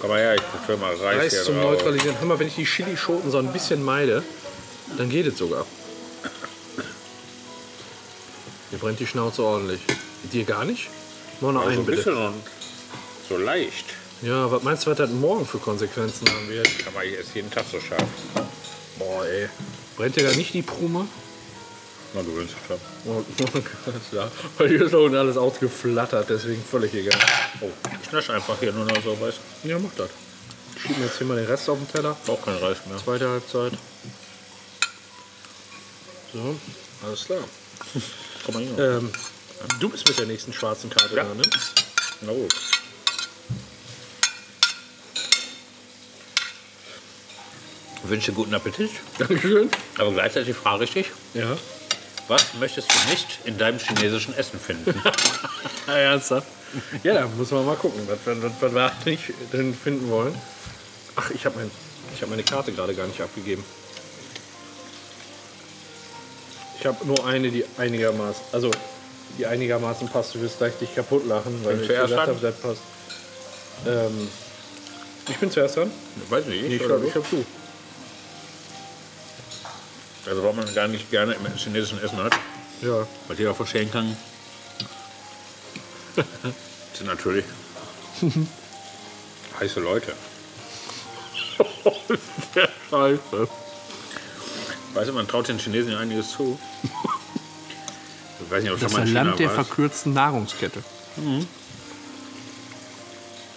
Komm 0.00 0.10
mal 0.10 0.18
her, 0.18 0.34
ich 0.36 0.42
fülle 0.66 0.78
mal 0.78 0.94
Reis, 0.94 1.18
Reis 1.18 1.32
hier 1.32 1.42
zum 1.44 1.54
drauf. 1.56 1.72
Neutralisieren. 1.72 2.18
Hör 2.18 2.26
mal, 2.26 2.38
wenn 2.38 2.48
ich 2.48 2.54
die 2.54 2.64
Chilischoten 2.64 3.30
so 3.30 3.38
ein 3.38 3.52
bisschen 3.52 3.82
meide, 3.82 4.22
dann 4.96 5.08
geht 5.10 5.26
es 5.26 5.38
sogar. 5.38 5.66
Hier 8.70 8.78
brennt 8.78 9.00
die 9.00 9.06
Schnauze 9.06 9.42
ordentlich. 9.42 9.80
Dir 10.32 10.44
gar 10.44 10.64
nicht? 10.64 10.88
Noch 11.40 11.52
noch 11.52 11.60
Also 11.60 11.70
einen 11.72 11.80
ein 11.80 11.86
bitte. 11.86 11.96
bisschen 11.98 12.16
und 12.16 12.42
so 13.32 13.38
leicht. 13.38 13.86
Ja, 14.20 14.50
was 14.50 14.62
meinst 14.62 14.86
du, 14.86 14.90
was 14.90 14.98
das 14.98 15.10
morgen 15.10 15.46
für 15.46 15.58
Konsequenzen 15.58 16.28
haben 16.28 16.48
wird? 16.48 16.68
Aber 16.86 17.04
ich 17.04 17.18
esse 17.18 17.34
jeden 17.36 17.50
Tag 17.50 17.64
so 17.70 17.80
scharf. 17.80 18.04
Boah, 18.98 19.24
ey. 19.26 19.48
Brennt 19.96 20.16
dir 20.16 20.28
da 20.28 20.36
nicht 20.36 20.54
die 20.54 20.62
Prume? 20.62 21.08
Na, 22.14 22.22
du 22.22 22.36
willst 22.36 22.54
schon. 22.68 22.76
Oh, 23.06 23.24
ja, 24.14 24.30
weil 24.58 24.68
hier 24.68 24.82
ist 24.82 24.94
unten 24.94 25.16
alles 25.16 25.36
ausgeflattert, 25.38 26.28
deswegen 26.28 26.62
völlig 26.62 26.92
egal. 26.94 27.18
Oh, 27.62 27.70
ich 28.02 28.12
nasche 28.12 28.34
einfach 28.34 28.58
hier 28.60 28.72
nur 28.72 28.84
noch 28.84 29.02
so, 29.02 29.18
weißt 29.18 29.38
Ja, 29.64 29.78
mach 29.78 29.90
das. 29.96 30.10
Ich 30.76 30.82
schieb 30.82 30.98
mir 30.98 31.06
jetzt 31.06 31.18
hier 31.18 31.26
mal 31.26 31.36
den 31.36 31.46
Rest 31.46 31.68
auf 31.70 31.78
den 31.78 31.88
Teller. 31.88 32.16
du? 32.26 32.32
Auch 32.32 32.44
kein 32.44 32.56
Reis 32.56 32.76
mehr. 32.86 32.98
Zweite 32.98 33.28
Halbzeit. 33.30 33.72
So, 36.34 36.56
alles 37.06 37.24
klar. 37.24 37.38
Komm 38.44 38.54
mal 38.54 38.62
hier. 38.62 38.78
Ähm, 38.98 39.10
du 39.80 39.88
bist 39.88 40.06
mit 40.06 40.18
der 40.18 40.26
nächsten 40.26 40.52
schwarzen 40.52 40.90
Karte 40.90 41.16
Ja. 41.16 41.24
da, 41.24 41.34
ne? 41.34 41.42
Na 42.20 42.32
gut. 42.32 42.54
Ich 48.04 48.10
wünsche 48.10 48.32
guten 48.32 48.54
Appetit. 48.54 48.90
Dankeschön. 49.18 49.70
Aber 49.98 50.10
gleichzeitig 50.12 50.56
frage 50.56 50.84
ich 50.84 50.92
dich, 50.92 51.06
Ja. 51.34 51.56
was 52.28 52.54
möchtest 52.58 52.88
du 52.90 53.10
nicht 53.10 53.38
in 53.44 53.58
deinem 53.58 53.78
chinesischen 53.78 54.34
Essen 54.36 54.58
finden? 54.58 54.94
Ah, 55.88 55.94
ernsthaft? 55.96 56.46
Ja, 57.02 57.12
da 57.14 57.26
muss 57.36 57.50
man 57.50 57.66
mal 57.66 57.74
gucken, 57.74 58.00
was, 58.06 58.18
wir- 58.24 58.40
was, 58.40 58.52
was 58.60 58.72
wir 58.72 58.92
nicht 59.04 59.24
drin 59.50 59.74
finden 59.74 60.08
wollen. 60.10 60.32
Ach, 61.16 61.28
ich 61.32 61.44
habe 61.44 61.58
mein, 61.58 61.68
ich 62.14 62.22
hab 62.22 62.30
meine 62.30 62.44
Karte 62.44 62.70
gerade 62.72 62.94
gar 62.94 63.08
nicht 63.08 63.20
abgegeben. 63.20 63.64
Ich 66.78 66.86
habe 66.86 67.04
nur 67.04 67.26
eine, 67.26 67.50
die 67.50 67.64
einigermaßen, 67.78 68.42
also 68.52 68.70
die 69.38 69.46
einigermaßen 69.46 70.08
passt. 70.08 70.36
Du 70.36 70.40
wirst 70.40 70.58
gleich 70.58 70.74
dich 70.78 70.94
kaputt 70.94 71.26
lachen, 71.26 71.64
weil 71.64 71.74
Bin 71.74 71.82
ich 71.82 71.88
zuerst 71.88 72.10
gesagt 72.10 72.28
dran? 72.28 72.36
habe, 72.36 72.46
das 72.46 72.60
passt. 72.60 72.80
Ähm, 73.88 74.28
ich 75.28 75.36
bin 75.38 75.50
zuerst 75.50 75.76
dran. 75.76 75.90
Weiß 76.28 76.46
nicht, 76.46 76.62
ich 76.64 76.78
oder 76.80 76.86
glaube, 76.98 77.06
ich 77.08 77.14
habe 77.16 77.26
du. 77.28 77.44
Also 80.26 80.42
warum 80.42 80.56
man 80.56 80.72
gar 80.74 80.88
nicht 80.88 81.10
gerne 81.10 81.34
im 81.34 81.46
chinesischen 81.56 82.02
Essen 82.02 82.18
hat, 82.22 82.32
Ja. 82.80 83.06
was 83.28 83.38
jeder 83.38 83.54
verstehen 83.54 83.90
kann, 83.90 84.16
sind 86.94 87.06
natürlich 87.06 87.44
heiße 89.60 89.80
Leute. 89.80 90.12
Scheiße. 92.90 93.48
Weißt 94.94 95.08
du, 95.08 95.12
man 95.14 95.26
traut 95.26 95.48
den 95.48 95.58
Chinesen 95.58 95.92
ja 95.92 95.98
einiges 95.98 96.30
zu. 96.32 96.58
Ich 98.44 98.50
weiß 98.50 98.62
nicht, 98.62 98.72
ob 98.72 98.78
du 98.78 98.84
Das 98.84 98.92
schon 98.92 98.92
ist 98.92 98.92
mal 98.92 99.00
ein 99.02 99.08
in 99.08 99.14
Land 99.14 99.38
der 99.40 99.46
China 99.48 99.56
warst. 99.56 99.68
verkürzten 99.68 100.12
Nahrungskette. 100.12 100.82
Du 101.16 101.46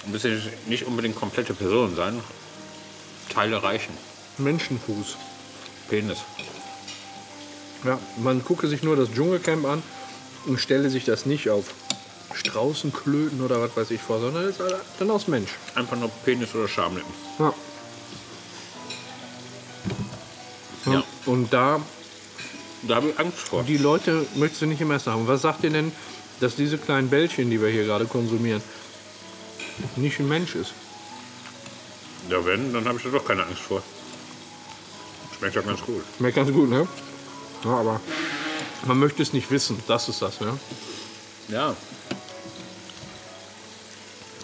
musst 0.06 0.24
ja 0.24 0.32
nicht 0.68 0.86
unbedingt 0.86 1.16
komplette 1.16 1.54
Personen 1.54 1.96
sein. 1.96 2.22
Teile 3.34 3.62
reichen. 3.62 3.96
Menschenfuß. 4.38 5.18
Penis. 5.90 6.20
Ja, 7.84 8.00
man 8.18 8.44
gucke 8.44 8.68
sich 8.68 8.82
nur 8.84 8.96
das 8.96 9.12
Dschungelcamp 9.12 9.66
an 9.66 9.84
und 10.46 10.60
stelle 10.60 10.90
sich 10.90 11.06
das 11.06 11.26
nicht 11.26 11.50
auf 11.50 11.74
Straußenklöten 12.34 13.42
oder 13.42 13.62
was 13.62 13.76
weiß 13.78 13.92
ich 13.92 14.02
vor, 14.02 14.20
sondern 14.20 14.46
ist 14.50 14.60
dann 15.00 15.12
aus 15.12 15.28
Mensch. 15.28 15.52
Einfach 15.76 15.98
nur 15.98 16.10
Penis 16.26 16.54
oder 16.56 16.68
Schamlippen. 16.68 17.14
Ja. 17.40 17.54
Ja. 20.86 21.04
Und 21.26 21.52
da, 21.52 21.82
Da 22.88 22.96
habe 22.96 23.10
ich 23.10 23.20
Angst 23.20 23.40
vor. 23.40 23.64
die 23.64 23.78
Leute 23.78 24.26
möchtest 24.36 24.62
du 24.62 24.66
nicht 24.68 24.82
im 24.82 24.92
Essen 24.92 25.12
haben. 25.14 25.28
Was 25.28 25.42
sagt 25.42 25.64
ihr 25.64 25.72
denn, 25.72 25.92
dass 26.40 26.56
diese 26.56 26.78
kleinen 26.78 27.10
Bällchen, 27.10 27.50
die 27.50 27.60
wir 27.62 27.70
hier 27.70 27.86
gerade 27.86 28.06
konsumieren, 28.06 28.62
nicht 29.96 30.20
ein 30.20 30.28
Mensch 30.28 30.56
ist? 30.56 30.74
Ja, 32.30 32.44
wenn, 32.46 32.74
dann 32.74 32.86
habe 32.88 32.98
ich 32.98 33.04
da 33.04 33.10
doch 33.10 33.26
keine 33.26 33.44
Angst 33.46 33.62
vor. 33.62 33.82
Schmeckt 35.38 35.56
doch 35.56 35.66
ganz 35.66 35.82
gut. 35.82 36.04
Schmeckt 36.18 36.36
ganz 36.36 36.52
gut, 36.52 36.70
ne? 36.70 36.88
Ja, 37.66 37.72
aber 37.72 38.00
man 38.86 39.00
möchte 39.00 39.22
es 39.24 39.34
nicht 39.34 39.50
wissen. 39.52 39.82
Das 39.88 40.08
ist 40.08 40.22
das, 40.22 40.40
ne? 40.40 40.58
Ja. 41.50 41.76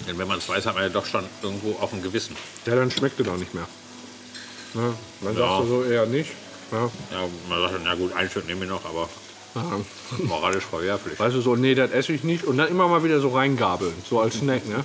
Denn 0.07 0.17
wenn 0.17 0.27
man 0.27 0.39
es 0.39 0.49
weiß, 0.49 0.65
hat 0.65 0.73
man 0.73 0.83
ja 0.83 0.89
doch 0.89 1.05
schon 1.05 1.23
irgendwo 1.43 1.75
auf 1.79 1.91
dem 1.91 2.01
Gewissen. 2.01 2.35
Ja, 2.65 2.75
dann 2.75 2.89
schmeckt 2.91 3.19
es 3.19 3.27
auch 3.27 3.37
nicht 3.37 3.53
mehr. 3.53 3.67
Ne? 4.73 4.93
Man 5.21 5.37
Ja. 5.37 5.57
sagt 5.57 5.67
so 5.69 5.83
eher 5.83 6.05
nicht. 6.07 6.31
Ja. 6.71 6.89
Ja, 7.11 7.27
man 7.49 7.61
sagt 7.61 7.73
dann, 7.75 7.83
na 7.83 7.95
gut, 7.95 8.13
ein 8.13 8.29
Stück 8.29 8.47
nehme 8.47 8.65
ich 8.65 8.69
noch, 8.71 8.83
aber 8.85 9.07
Ja. 9.53 9.79
moralisch 10.23 10.63
verwerflich. 10.63 11.19
Weißt 11.19 11.35
du, 11.35 11.41
so, 11.41 11.55
nee, 11.55 11.75
das 11.75 11.91
esse 11.91 12.13
ich 12.13 12.23
nicht. 12.23 12.45
Und 12.45 12.57
dann 12.57 12.69
immer 12.69 12.87
mal 12.87 13.03
wieder 13.03 13.19
so 13.19 13.29
reingabeln, 13.29 13.93
so 14.09 14.19
als 14.21 14.35
Snack, 14.39 14.65
ne? 14.67 14.83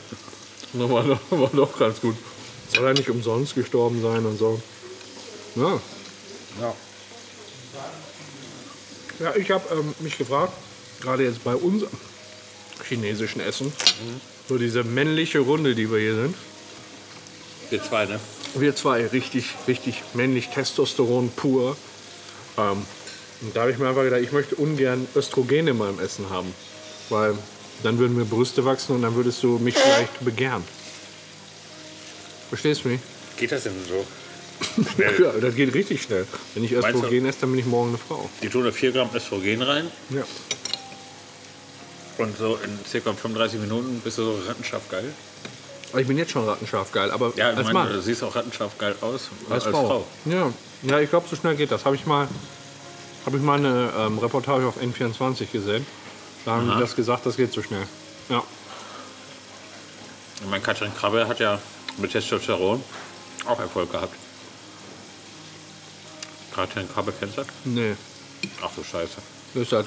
Das 0.72 0.90
war 0.90 1.02
doch, 1.04 1.20
war 1.30 1.50
doch 1.52 1.78
ganz 1.78 2.00
gut. 2.00 2.16
Soll 2.74 2.84
er 2.86 2.94
nicht 2.94 3.08
umsonst 3.08 3.54
gestorben 3.54 4.02
sein 4.02 4.26
und 4.26 4.36
so. 4.38 4.60
Ja, 5.54 5.80
Ja. 6.60 6.74
Ja 9.18 9.34
ich 9.36 9.50
habe 9.50 9.64
ähm, 9.72 9.94
mich 10.00 10.18
gefragt, 10.18 10.52
gerade 11.00 11.24
jetzt 11.24 11.44
bei 11.44 11.54
unserem 11.54 11.90
chinesischen 12.88 13.40
Essen, 13.40 13.72
so 14.48 14.58
diese 14.58 14.84
männliche 14.84 15.40
Runde, 15.40 15.74
die 15.74 15.90
wir 15.90 15.98
hier 15.98 16.14
sind. 16.14 16.34
Wir 17.70 17.82
zwei, 17.82 18.06
ne? 18.06 18.20
Wir 18.54 18.76
zwei, 18.76 19.06
richtig, 19.06 19.54
richtig 19.66 20.02
männlich, 20.14 20.48
Testosteron 20.48 21.30
pur. 21.30 21.76
Ähm, 22.56 22.86
und 23.42 23.54
da 23.54 23.62
habe 23.62 23.72
ich 23.72 23.78
mir 23.78 23.88
einfach 23.88 24.02
gedacht, 24.02 24.22
ich 24.22 24.32
möchte 24.32 24.54
ungern 24.54 25.06
Östrogen 25.14 25.68
in 25.68 25.76
meinem 25.76 25.98
Essen 25.98 26.30
haben. 26.30 26.54
Weil 27.10 27.34
dann 27.82 27.98
würden 27.98 28.16
mir 28.16 28.24
Brüste 28.24 28.64
wachsen 28.64 28.96
und 28.96 29.02
dann 29.02 29.14
würdest 29.14 29.42
du 29.42 29.58
mich 29.58 29.76
vielleicht 29.76 30.24
begehren. 30.24 30.64
Verstehst 32.48 32.84
du 32.84 32.88
mich? 32.88 33.00
Geht 33.36 33.52
das 33.52 33.64
denn 33.64 33.74
so? 33.88 34.06
Schnell. 34.94 35.20
Ja, 35.22 35.32
das 35.40 35.54
geht 35.54 35.72
richtig 35.74 36.02
schnell. 36.02 36.26
Wenn 36.54 36.64
ich 36.64 36.72
Meinst 36.72 36.88
du- 36.88 36.94
Östrogen 36.94 37.26
esse, 37.26 37.38
dann 37.42 37.50
bin 37.50 37.60
ich 37.60 37.66
morgen 37.66 37.88
eine 37.90 37.98
Frau. 37.98 38.28
Die 38.42 38.48
tun 38.48 38.64
da 38.64 38.72
4 38.72 38.92
Gramm 38.92 39.10
Östrogen 39.14 39.62
rein 39.62 39.90
Ja. 40.10 40.22
und 42.18 42.36
so 42.38 42.58
in 42.64 42.78
ca. 43.02 43.12
35 43.12 43.60
Minuten 43.60 44.00
bist 44.02 44.18
du 44.18 44.22
so 44.24 44.38
rattenscharf 44.46 44.88
geil. 44.90 45.12
Aber 45.92 46.00
ich 46.00 46.08
bin 46.08 46.18
jetzt 46.18 46.32
schon 46.32 46.44
rattenscharf 46.44 46.90
geil, 46.92 47.10
aber 47.10 47.32
Ja, 47.36 47.52
ich 47.52 47.56
als 47.58 47.66
meine, 47.66 47.78
Mann, 47.78 47.92
du 47.92 48.00
siehst 48.02 48.22
auch 48.22 48.34
rattenscharf 48.34 48.76
geil 48.78 48.94
aus. 49.00 49.28
als, 49.50 49.64
Frau. 49.64 50.06
Ja, 50.24 50.52
ja 50.82 51.00
ich 51.00 51.10
glaube, 51.10 51.26
so 51.28 51.36
schnell 51.36 51.54
geht 51.56 51.70
das. 51.70 51.84
Habe 51.84 51.96
ich 51.96 52.06
mal, 52.06 52.26
habe 53.24 53.36
ich 53.36 53.42
mal 53.42 53.58
eine 53.58 53.92
ähm, 53.98 54.18
Reportage 54.18 54.66
auf 54.66 54.76
N24 54.80 55.50
gesehen. 55.52 55.86
Da 56.44 56.52
haben 56.52 56.70
die 56.74 56.80
das 56.80 56.94
gesagt, 56.96 57.26
das 57.26 57.36
geht 57.36 57.52
so 57.52 57.62
schnell. 57.62 57.86
Ja. 58.28 58.42
Ich 60.42 60.50
meine, 60.50 60.62
Katrin 60.62 60.94
Krabbe 60.94 61.26
hat 61.26 61.40
ja 61.40 61.58
mit 61.98 62.12
Testosteron 62.12 62.82
auch 63.46 63.58
Erfolg 63.60 63.90
gehabt. 63.90 64.14
Krabbe 66.56 67.12
kennst 67.18 67.36
du? 67.36 67.42
das? 67.42 67.50
Nee, 67.64 67.94
Ach 68.62 68.70
du 68.74 68.82
Scheiße. 68.82 69.16
das 69.54 69.62
ist 69.62 69.72
das. 69.72 69.86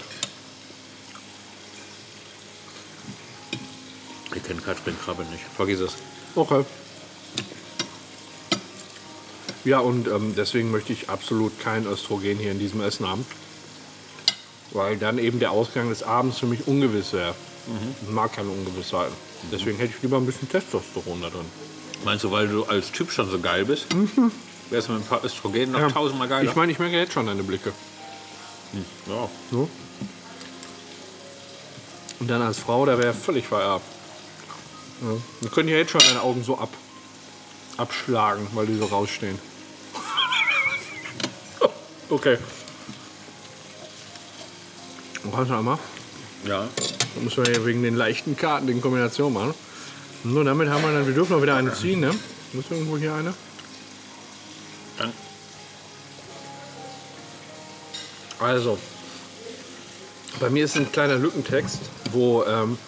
Ich 4.35 4.43
kenne 4.43 4.61
Katrin 4.61 4.95
Krabbe 5.03 5.23
nicht. 5.25 5.43
Vergiss 5.55 5.79
es. 5.79 5.93
Okay. 6.35 6.63
Ja, 9.65 9.79
und 9.79 10.07
ähm, 10.07 10.33
deswegen 10.37 10.71
möchte 10.71 10.93
ich 10.93 11.09
absolut 11.09 11.59
kein 11.59 11.85
Östrogen 11.85 12.37
hier 12.37 12.51
in 12.51 12.59
diesem 12.59 12.81
Essen 12.81 13.07
haben. 13.07 13.25
Weil 14.71 14.97
dann 14.97 15.17
eben 15.17 15.39
der 15.39 15.51
Ausgang 15.51 15.89
des 15.89 16.03
Abends 16.03 16.37
für 16.37 16.45
mich 16.45 16.67
ungewiss 16.67 17.13
wäre. 17.13 17.33
Ich 18.03 18.09
mag 18.09 18.33
keine 18.33 18.49
Ungewissheiten. 18.49 19.13
Deswegen 19.51 19.77
hätte 19.77 19.93
ich 19.95 20.01
lieber 20.01 20.17
ein 20.17 20.25
bisschen 20.25 20.47
Testosteron 20.49 21.21
da 21.21 21.29
drin. 21.29 21.45
Meinst 22.05 22.23
du, 22.23 22.31
weil 22.31 22.47
du 22.47 22.63
als 22.65 22.91
Typ 22.91 23.11
schon 23.11 23.29
so 23.29 23.39
geil 23.39 23.65
bist? 23.65 23.87
Wärst 24.69 24.87
du 24.87 24.93
mit 24.93 25.03
ein 25.03 25.07
paar 25.07 25.23
Östrogen 25.23 25.71
noch 25.71 25.79
Ja. 25.79 25.89
tausendmal 25.89 26.27
geiler? 26.27 26.49
Ich 26.49 26.55
meine, 26.55 26.71
ich 26.71 26.79
merke 26.79 26.95
jetzt 26.97 27.13
schon 27.13 27.25
deine 27.25 27.43
Blicke. 27.43 27.73
ja. 29.07 29.29
So. 29.51 29.69
Und 32.19 32.27
dann 32.29 32.41
als 32.41 32.59
Frau, 32.59 32.85
da 32.85 32.97
wäre 32.97 33.13
völlig 33.13 33.47
vererbt. 33.47 33.85
Ja. 35.01 35.07
Wir 35.41 35.49
können 35.49 35.69
ja 35.69 35.77
jetzt 35.77 35.91
schon 35.91 36.01
deine 36.01 36.21
Augen 36.21 36.43
so 36.43 36.57
ab, 36.57 36.69
abschlagen, 37.77 38.45
weil 38.53 38.67
die 38.67 38.77
so 38.77 38.85
rausstehen. 38.85 39.39
okay. 42.09 42.37
Und 45.23 45.33
kannst 45.33 45.51
du 45.51 45.55
einmal? 45.55 45.79
ja. 46.45 46.67
Da 47.15 47.21
müssen 47.21 47.43
wir 47.43 47.51
ja 47.53 47.65
wegen 47.65 47.81
den 47.81 47.95
leichten 47.95 48.37
Karten 48.37 48.67
die 48.67 48.79
Kombination 48.79 49.33
machen. 49.33 49.53
So, 50.23 50.43
damit 50.43 50.69
haben 50.69 50.83
wir 50.83 50.91
dann, 50.91 51.07
wir 51.07 51.13
dürfen 51.13 51.33
noch 51.33 51.41
wieder 51.41 51.55
eine 51.55 51.73
ziehen, 51.73 52.01
ne? 52.01 52.13
Muss 52.53 52.65
irgendwo 52.69 52.97
hier 52.97 53.15
eine? 53.15 53.33
Also, 58.49 58.79
bei 60.39 60.49
mir 60.49 60.65
ist 60.65 60.75
ein 60.75 60.91
kleiner 60.91 61.17
Lückentext, 61.17 61.81
wo 62.11 62.43
ähm, 62.45 62.79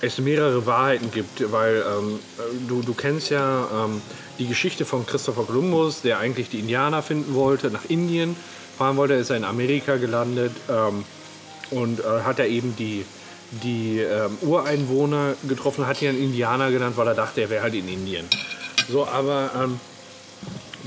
es 0.00 0.18
mehrere 0.18 0.66
Wahrheiten 0.66 1.10
gibt, 1.10 1.50
weil 1.50 1.84
ähm, 1.84 2.20
du, 2.68 2.80
du 2.80 2.94
kennst 2.94 3.30
ja 3.30 3.66
ähm, 3.74 4.00
die 4.38 4.46
Geschichte 4.46 4.84
von 4.84 5.04
Christopher 5.04 5.46
Columbus, 5.46 6.02
der 6.02 6.20
eigentlich 6.20 6.48
die 6.48 6.60
Indianer 6.60 7.02
finden 7.02 7.34
wollte, 7.34 7.72
nach 7.72 7.86
Indien 7.88 8.36
fahren 8.78 8.96
wollte, 8.96 9.14
ist 9.14 9.30
er 9.30 9.36
in 9.36 9.44
Amerika 9.44 9.96
gelandet 9.96 10.52
ähm, 10.70 11.04
Und 11.72 11.98
äh, 11.98 12.20
hat 12.22 12.38
er 12.38 12.46
eben 12.46 12.76
die, 12.76 13.04
die 13.50 13.98
ähm, 13.98 14.38
Ureinwohner 14.42 15.34
getroffen, 15.48 15.88
hat 15.88 16.02
ihn 16.02 16.10
einen 16.10 16.22
Indianer 16.22 16.70
genannt, 16.70 16.96
weil 16.96 17.08
er 17.08 17.14
dachte, 17.14 17.40
er 17.40 17.50
wäre 17.50 17.64
halt 17.64 17.74
in 17.74 17.88
Indien. 17.88 18.26
So, 18.88 19.08
aber 19.08 19.50
ähm, 19.60 19.80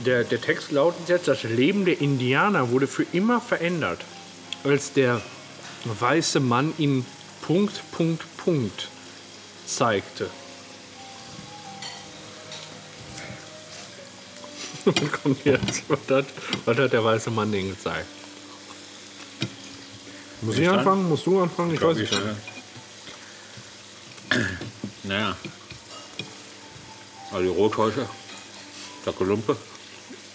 der, 0.05 0.23
der 0.23 0.41
Text 0.41 0.71
lautet 0.71 1.09
jetzt, 1.09 1.27
das 1.27 1.43
Leben 1.43 1.85
der 1.85 1.99
Indianer 2.01 2.69
wurde 2.69 2.87
für 2.87 3.05
immer 3.13 3.41
verändert, 3.41 3.99
als 4.63 4.93
der 4.93 5.21
weiße 5.85 6.39
Mann 6.39 6.73
ihnen 6.77 7.05
Punkt, 7.41 7.81
Punkt, 7.91 8.23
Punkt 8.37 8.89
zeigte. 9.65 10.29
Was 14.85 15.11
kommt 15.21 15.43
jetzt? 15.43 15.83
Was 15.89 15.99
hat, 16.09 16.25
was 16.63 16.77
hat 16.77 16.93
der 16.93 17.03
weiße 17.03 17.29
Mann 17.29 17.51
denen 17.51 17.71
gezeigt? 17.71 18.05
Muss 20.41 20.57
ich 20.57 20.69
anfangen? 20.69 21.09
Musst 21.09 21.25
du 21.25 21.41
anfangen? 21.41 21.73
Ich 21.73 21.81
weiß 21.81 21.97
nicht. 21.97 22.13
ja. 22.13 22.19
Naja. 25.03 25.37
Also 27.31 27.41
die 27.41 27.49
Rothäute, 27.49 28.07
der 29.05 29.13
Kolumpe. 29.13 29.57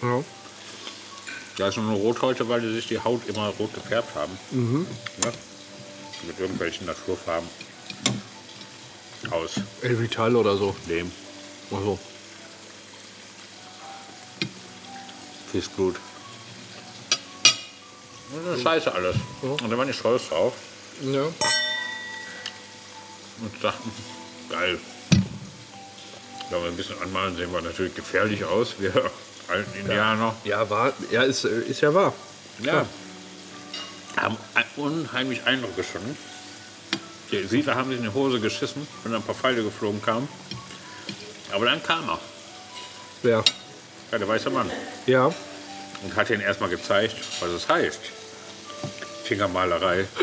Ja. 0.03 0.25
Da 1.59 1.69
ist 1.69 1.77
nur 1.77 1.91
eine 1.91 1.99
Rothäute, 2.01 2.49
weil 2.49 2.61
die 2.61 2.73
sich 2.75 2.89
die 2.89 2.99
Haut 2.99 3.27
immer 3.29 3.49
rot 3.59 3.75
gefärbt 3.75 4.15
haben. 4.15 4.37
Ja? 5.23 5.33
Mit 6.27 6.39
irgendwelchen 6.39 6.87
Naturfarben. 6.87 7.49
Aus 9.31 9.53
Elvital 9.83 10.35
oder 10.37 10.57
so. 10.57 10.75
Lehm, 10.89 11.11
Also, 11.71 11.99
Fischblut. 15.53 15.97
Das 18.47 18.57
ist 18.57 18.63
scheiße 18.63 18.93
alles. 18.93 19.17
Und 19.43 19.71
da 19.71 19.77
waren 19.77 19.87
die 19.87 19.93
stolz 19.93 20.29
drauf 20.29 20.55
ja. 21.03 21.25
und 23.43 23.63
dachten, 23.63 23.93
geil. 24.49 24.79
Wenn 26.51 26.63
wir 26.63 26.69
ein 26.71 26.77
bisschen 26.77 27.01
anmalen, 27.03 27.37
sehen 27.37 27.53
wir 27.53 27.61
natürlich 27.61 27.95
gefährlich 27.95 28.45
aus, 28.45 28.75
wir 28.79 29.11
alten 29.53 29.79
Indianer. 29.79 30.35
Ja, 30.45 30.69
war, 30.69 30.93
ja 31.11 31.23
ist, 31.23 31.45
äh, 31.45 31.61
ist 31.63 31.81
ja 31.81 31.93
wahr. 31.95 32.13
Ja. 32.61 32.87
Haben 34.17 34.37
unheimlich 34.77 35.45
Eindruck 35.45 35.77
geschonnen. 35.77 36.17
Die 37.31 37.45
Siedler 37.45 37.75
haben 37.77 37.89
sich 37.89 37.99
in 37.99 38.05
die 38.05 38.13
Hose 38.13 38.41
geschissen, 38.41 38.87
wenn 39.05 39.15
ein 39.15 39.23
paar 39.23 39.35
Pfeile 39.35 39.63
geflogen 39.63 40.03
kamen. 40.03 40.29
Aber 41.53 41.65
dann 41.67 41.83
kam 41.83 42.09
er, 42.09 42.19
Ja. 43.29 43.45
ja, 44.11 44.19
der 44.19 44.29
weiße 44.29 44.51
Mann, 44.51 44.71
Ja. 45.07 45.33
und 46.03 46.17
hat 46.17 46.29
ihnen 46.31 46.41
erstmal 46.43 46.69
gezeigt, 46.71 47.17
was 47.41 47.51
es 47.51 47.69
heißt. 47.69 48.01
Fingermalerei. 49.25 50.07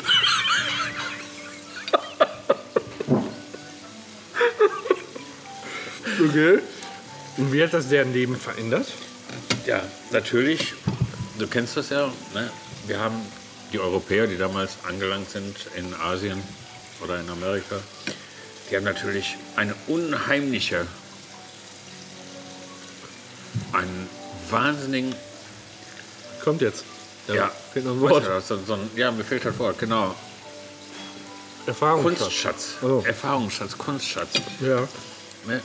Okay. 6.30 6.60
Und 7.38 7.54
wie 7.54 7.64
hat 7.64 7.74
das 7.74 7.88
deren 7.90 8.14
Leben 8.14 8.36
verändert? 8.36 8.88
Ja, 9.66 9.82
natürlich. 10.12 10.74
Du 11.38 11.48
kennst 11.48 11.78
das 11.78 11.90
ja. 11.90 12.12
Ne? 12.34 12.50
Wir 12.88 13.00
haben 13.00 13.16
die 13.72 13.80
Europäer, 13.80 14.28
die 14.28 14.38
damals 14.38 14.72
angelangt 14.88 15.30
sind 15.30 15.56
in 15.76 15.94
Asien 15.94 16.42
oder 17.04 17.20
in 17.20 17.30
Amerika, 17.30 17.76
die 18.70 18.76
haben 18.76 18.84
natürlich 18.84 19.36
eine 19.56 19.74
unheimliche, 19.88 20.86
einen 23.74 24.10
wahnsinnigen, 24.50 25.14
Kommt 26.44 26.62
jetzt. 26.62 26.84
ja, 27.28 27.52
Fehlt 27.74 27.86
noch 27.86 27.94
ein 27.94 28.02
Wort. 28.02 28.26
du 28.26 28.30
das? 28.30 28.48
So, 28.48 28.58
so 28.66 28.74
ein, 28.74 28.90
ja, 28.96 29.12
mir 29.12 29.24
fehlt 29.24 29.46
das 29.46 29.58
Wort, 29.60 29.78
genau. 29.78 30.16
Erfahrung. 31.68 32.04
Kunstschatz, 32.04 32.70
Oh. 32.82 33.04
Erfahrungsschatz, 33.06 33.78
Kunstschatz. 33.78 34.30
Ja. 34.62 34.88
Ne? 35.46 35.62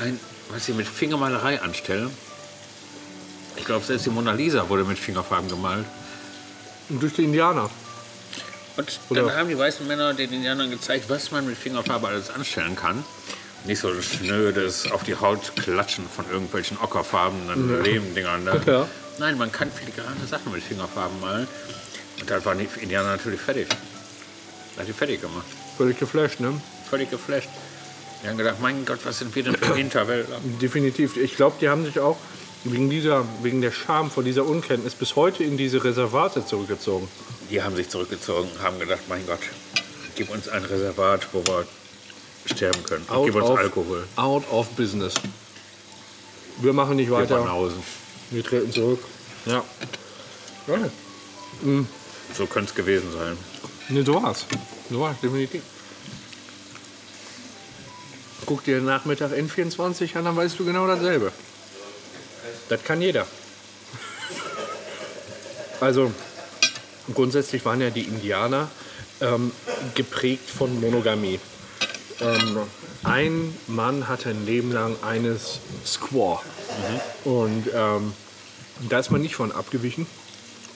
Ein, 0.00 0.20
was 0.52 0.66
sie 0.66 0.72
mit 0.72 0.86
Fingermalerei 0.86 1.60
anstellen. 1.60 2.10
Ich 3.56 3.64
glaube, 3.64 3.84
selbst 3.84 4.06
die 4.06 4.10
Mona 4.10 4.32
Lisa 4.32 4.68
wurde 4.68 4.84
mit 4.84 4.98
Fingerfarben 4.98 5.48
gemalt. 5.48 5.84
Und 6.88 7.02
durch 7.02 7.14
die 7.14 7.24
Indianer. 7.24 7.70
Und 8.76 9.00
Oder- 9.10 9.22
dann 9.22 9.36
haben 9.36 9.48
die 9.48 9.58
weißen 9.58 9.86
Männer 9.86 10.14
den 10.14 10.32
Indianern 10.32 10.70
gezeigt, 10.70 11.04
was 11.08 11.30
man 11.30 11.46
mit 11.46 11.56
Fingerfarbe 11.56 12.08
alles 12.08 12.30
anstellen 12.30 12.76
kann. 12.76 13.04
Nicht 13.64 13.80
so 13.80 13.90
schnödes 14.02 14.90
auf 14.90 15.04
die 15.04 15.14
Haut 15.14 15.54
klatschen 15.56 16.04
von 16.08 16.24
irgendwelchen 16.30 16.78
ockerfarbenen 16.80 17.82
Lehmdingern. 17.84 18.44
Da. 18.44 18.56
Ja. 18.66 18.88
Nein, 19.18 19.38
man 19.38 19.52
kann 19.52 19.70
filigrane 19.70 20.26
Sachen 20.28 20.52
mit 20.52 20.62
Fingerfarben 20.62 21.20
malen. 21.20 21.46
Und 22.20 22.30
da 22.30 22.44
waren 22.44 22.58
die 22.58 22.68
Indianer 22.80 23.10
natürlich 23.10 23.40
fertig. 23.40 23.68
Hat 24.78 24.88
die 24.88 24.92
fertig 24.92 25.20
gemacht. 25.20 25.46
Völlig 25.76 25.98
geflasht, 25.98 26.40
ne? 26.40 26.60
Völlig 26.90 27.10
geflasht. 27.10 27.48
Die 28.22 28.28
haben 28.28 28.38
gedacht, 28.38 28.60
mein 28.60 28.84
Gott, 28.84 29.00
was 29.04 29.18
sind 29.18 29.34
wir 29.34 29.42
denn 29.42 29.56
für 29.56 29.74
Hinterwäldler? 29.76 30.38
Definitiv. 30.60 31.16
Ich 31.16 31.36
glaube, 31.36 31.56
die 31.60 31.68
haben 31.68 31.84
sich 31.84 31.98
auch 31.98 32.16
wegen, 32.64 32.88
dieser, 32.90 33.24
wegen 33.42 33.60
der 33.60 33.72
Scham 33.72 34.10
vor 34.10 34.22
dieser 34.22 34.46
Unkenntnis 34.46 34.94
bis 34.94 35.16
heute 35.16 35.42
in 35.42 35.56
diese 35.56 35.82
Reservate 35.82 36.46
zurückgezogen. 36.46 37.08
Die 37.50 37.62
haben 37.62 37.74
sich 37.74 37.88
zurückgezogen, 37.88 38.48
haben 38.62 38.78
gedacht, 38.78 39.00
mein 39.08 39.26
Gott, 39.26 39.40
gib 40.14 40.30
uns 40.30 40.48
ein 40.48 40.64
Reservat, 40.64 41.26
wo 41.32 41.44
wir 41.44 41.66
sterben 42.46 42.82
können. 42.84 43.04
Und 43.08 43.26
gib 43.26 43.34
uns 43.34 43.46
of, 43.46 43.58
Alkohol. 43.58 44.04
Out 44.16 44.44
of 44.50 44.68
business. 44.70 45.14
Wir 46.60 46.72
machen 46.72 46.96
nicht 46.96 47.10
Wir 47.10 47.16
weiter. 47.16 47.36
fahren 47.36 47.46
nach 47.46 47.52
Hause. 47.52 47.76
Wir 48.30 48.44
treten 48.44 48.70
zurück. 48.72 49.00
Ja. 49.46 49.64
ja. 50.68 50.78
So 52.36 52.46
könnte 52.46 52.70
es 52.70 52.74
gewesen 52.74 53.10
sein. 53.12 53.36
Ne, 53.88 54.04
so 54.04 54.22
war's. 54.22 54.46
So 54.88 55.00
war's, 55.00 55.16
definitiv. 55.20 55.62
Guck 58.46 58.64
dir 58.64 58.80
Nachmittag 58.80 59.32
N24 59.32 60.16
an, 60.16 60.24
dann 60.24 60.36
weißt 60.36 60.58
du 60.58 60.64
genau 60.64 60.86
dasselbe. 60.86 61.32
Das 62.68 62.82
kann 62.82 63.00
jeder. 63.00 63.26
Also, 65.80 66.12
grundsätzlich 67.12 67.64
waren 67.64 67.80
ja 67.80 67.90
die 67.90 68.02
Indianer 68.02 68.70
ähm, 69.20 69.50
geprägt 69.96 70.48
von 70.48 70.80
Monogamie. 70.80 71.40
Ähm, 72.20 72.58
ein 73.02 73.56
Mann 73.66 74.06
hatte 74.06 74.30
ein 74.30 74.46
Leben 74.46 74.70
lang 74.70 74.94
eines 75.02 75.58
Squaw. 75.84 76.40
Und 77.24 77.68
ähm, 77.74 78.12
da 78.88 79.00
ist 79.00 79.10
man 79.10 79.22
nicht 79.22 79.34
von 79.34 79.50
abgewichen. 79.50 80.06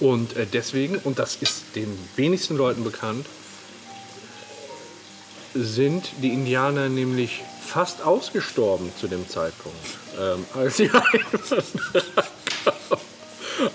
Und 0.01 0.37
äh, 0.37 0.47
deswegen, 0.53 0.97
und 0.99 1.19
das 1.19 1.37
ist 1.37 1.77
den 1.77 1.97
wenigsten 2.17 2.57
Leuten 2.57 2.85
bekannt, 2.85 3.27
sind 5.57 6.11
die 6.23 6.33
Indianer 6.33 6.89
nämlich 6.89 7.43
fast 7.65 8.03
ausgestorben 8.03 8.93
zu 8.99 9.09
dem 9.09 9.29
Zeitpunkt, 9.29 9.79
ähm, 10.19 10.45
als, 10.55 10.77
die 10.77 10.91
Einwanderer 10.91 11.63
kamen. 12.65 13.01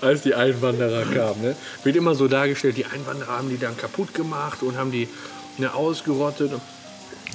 als 0.00 0.22
die 0.22 0.34
Einwanderer 0.34 1.04
kamen. 1.04 1.42
Ne? 1.42 1.56
Wird 1.84 1.96
immer 1.96 2.14
so 2.14 2.28
dargestellt, 2.28 2.76
die 2.76 2.86
Einwanderer 2.86 3.38
haben 3.38 3.50
die 3.50 3.58
dann 3.58 3.76
kaputt 3.76 4.14
gemacht 4.14 4.62
und 4.62 4.76
haben 4.76 4.90
die 4.90 5.08
ne, 5.58 5.72
ausgerottet. 5.74 6.52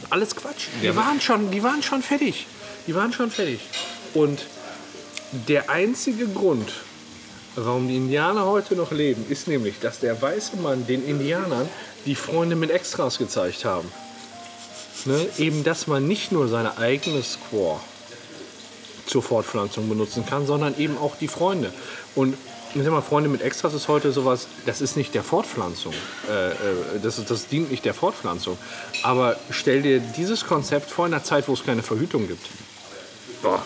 Alles 0.09 0.35
Quatsch. 0.35 0.67
Die 0.81 0.95
waren, 0.95 1.21
schon, 1.21 1.51
die 1.51 1.63
waren 1.63 1.83
schon 1.83 2.01
fertig. 2.01 2.47
Die 2.87 2.95
waren 2.95 3.11
schon 3.13 3.31
fertig. 3.31 3.59
Und 4.13 4.45
der 5.47 5.69
einzige 5.69 6.27
Grund, 6.27 6.71
warum 7.55 7.87
die 7.87 7.97
Indianer 7.97 8.45
heute 8.45 8.75
noch 8.75 8.91
leben, 8.91 9.25
ist 9.29 9.47
nämlich, 9.47 9.79
dass 9.79 9.99
der 9.99 10.21
weiße 10.21 10.57
Mann 10.57 10.87
den 10.87 11.05
Indianern 11.05 11.67
die 12.05 12.15
Freunde 12.15 12.55
mit 12.55 12.71
Extras 12.71 13.17
gezeigt 13.17 13.65
haben. 13.65 13.91
Ne? 15.05 15.27
Eben, 15.37 15.63
dass 15.63 15.87
man 15.87 16.07
nicht 16.07 16.31
nur 16.31 16.47
seine 16.47 16.77
eigene 16.77 17.21
Squaw 17.23 17.79
zur 19.05 19.23
Fortpflanzung 19.23 19.87
benutzen 19.89 20.25
kann, 20.25 20.45
sondern 20.45 20.77
eben 20.77 20.97
auch 20.97 21.15
die 21.15 21.27
Freunde. 21.27 21.71
Und 22.15 22.35
ich 22.75 22.83
sag 22.83 22.91
mal, 22.91 23.01
Freunde 23.01 23.29
mit 23.29 23.41
Extras 23.41 23.73
ist 23.73 23.87
heute 23.87 24.11
sowas, 24.11 24.47
das 24.65 24.81
ist 24.81 24.97
nicht 24.97 25.13
der 25.15 25.23
Fortpflanzung. 25.23 25.93
Äh, 26.29 26.49
äh, 26.49 26.55
das, 27.01 27.23
das 27.23 27.47
dient 27.47 27.71
nicht 27.71 27.85
der 27.85 27.93
Fortpflanzung. 27.93 28.57
Aber 29.03 29.37
stell 29.49 29.81
dir 29.81 29.99
dieses 29.99 30.45
Konzept 30.45 30.91
vor 30.91 31.07
in 31.07 31.13
einer 31.13 31.23
Zeit, 31.23 31.47
wo 31.47 31.53
es 31.53 31.63
keine 31.63 31.83
Verhütung 31.83 32.27
gibt. 32.27 32.45
Boah. 33.41 33.61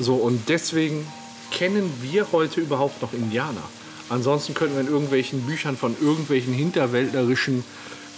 So, 0.00 0.16
und 0.16 0.48
deswegen 0.48 1.06
kennen 1.52 1.92
wir 2.02 2.32
heute 2.32 2.60
überhaupt 2.60 3.00
noch 3.00 3.12
Indianer. 3.12 3.62
Ansonsten 4.08 4.54
könnten 4.54 4.74
wir 4.74 4.82
in 4.82 4.88
irgendwelchen 4.88 5.42
Büchern 5.42 5.76
von 5.76 5.96
irgendwelchen 6.00 6.52
hinterwäldlerischen 6.52 7.64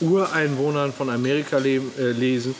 Ureinwohnern 0.01 0.93
von 0.93 1.11
Amerika 1.11 1.59
leben, 1.59 1.93
äh, 1.99 2.13
lesen. 2.13 2.55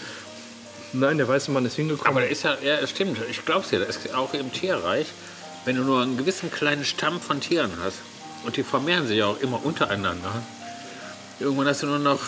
Nein, 0.93 1.19
der 1.19 1.29
weiße 1.29 1.51
Mann 1.51 1.67
ist 1.67 1.77
hingekommen. 1.77 2.09
Aber 2.09 2.21
der 2.21 2.31
ist 2.31 2.45
ja, 2.45 2.57
ja, 2.63 2.77
es 2.77 2.91
stimmt, 2.91 3.19
ich 3.29 3.45
glaub's 3.45 3.71
dir, 3.71 3.81
das 3.81 3.97
ist 3.97 4.15
auch 4.15 4.33
im 4.35 4.53
Tierreich, 4.53 5.07
wenn 5.65 5.77
du 5.77 5.83
nur 5.83 6.03
einen 6.03 6.17
gewissen 6.17 6.51
kleinen 6.51 6.85
Stamm 6.85 7.21
von 7.21 7.41
Tieren 7.41 7.73
hast 7.83 7.99
und 8.45 8.57
die 8.57 8.63
vermehren 8.63 9.07
sich 9.07 9.19
ja 9.19 9.27
auch 9.27 9.41
immer 9.41 9.65
untereinander, 9.65 10.43
irgendwann 11.41 11.67
hast 11.67 11.83
du 11.83 11.87
nur 11.87 11.99
noch 11.99 12.21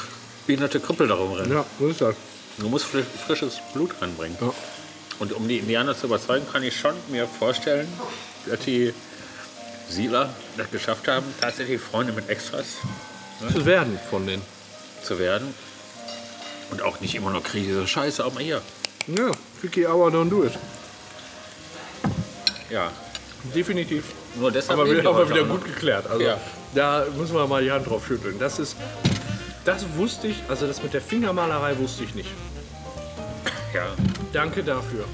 behinderte 0.47 0.81
Krüppel 0.81 1.09
darum 1.09 1.33
rennen. 1.33 1.53
ja, 1.53 1.65
so 1.79 1.89
ist 1.89 2.01
das. 2.01 2.17
Du 2.59 2.69
musst 2.69 2.87
frisch, 2.87 3.07
frisches 3.27 3.59
Blut 3.73 3.91
reinbringen. 4.01 4.37
Ja. 4.41 4.53
Und 5.21 5.33
um 5.33 5.47
die 5.49 5.59
Indianer 5.59 5.97
zu 5.97 6.07
überzeugen, 6.07 6.47
kann 6.51 6.63
ich 6.63 6.79
schon 6.79 6.95
mir 7.09 7.27
vorstellen, 7.27 7.89
dass 8.47 8.61
die 8.61 8.93
Siedler 9.89 10.35
das 10.57 10.71
geschafft 10.71 11.09
haben, 11.09 11.25
tatsächlich 11.41 11.81
Freunde 11.81 12.13
mit 12.13 12.29
Extras 12.29 12.67
zu 13.53 13.65
werden 13.65 13.99
von 14.11 14.27
denen. 14.27 14.43
Zu 15.03 15.19
werden. 15.19 15.55
Und 16.71 16.83
auch 16.83 17.01
nicht 17.01 17.15
immer 17.15 17.31
nur 17.31 17.43
kriege 17.43 17.67
diese 17.69 17.87
Scheiße, 17.87 18.25
aber 18.25 18.41
hier. 18.41 18.61
Ja, 19.07 19.31
Vicky 19.63 19.87
Hour 19.87 20.11
don't 20.11 20.29
do 20.29 20.45
it. 20.45 20.53
Ja, 22.71 22.91
Definitiv. 23.55 24.05
nur 24.37 24.51
deshalb. 24.53 24.79
Aber 24.79 24.91
wir 24.91 25.03
haben 25.03 25.17
wir 25.17 25.29
wieder 25.31 25.43
auch 25.43 25.47
noch. 25.47 25.55
gut 25.57 25.65
geklärt. 25.65 26.07
Also 26.07 26.23
Ja. 26.23 26.37
da 26.75 27.07
müssen 27.17 27.35
wir 27.35 27.47
mal 27.47 27.63
die 27.63 27.71
Hand 27.73 27.89
drauf 27.89 28.07
schütteln. 28.07 28.39
Das 28.39 28.59
ist, 28.59 28.77
das 29.65 29.85
wusste 29.97 30.27
ich, 30.29 30.43
also 30.49 30.67
das 30.67 30.83
mit 30.83 30.93
der 30.93 31.01
Fingermalerei 31.01 31.79
wusste 31.79 32.05
ich 32.05 32.15
nicht. 32.15 32.29
Ja, 33.75 33.87
Danke 34.33 34.63
dafür. 34.63 35.05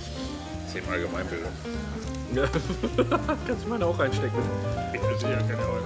Thema 0.72 0.92
Allgemeinbildung. 0.94 1.52
Ja. 2.34 2.44
Kannst 3.46 3.64
du 3.64 3.68
meine 3.68 3.86
auch 3.86 3.96
reinstecken. 3.96 4.40
Ich 4.92 5.00
will 5.00 5.16
sicher 5.18 5.36
keine 5.36 5.62
Euro. 5.62 5.84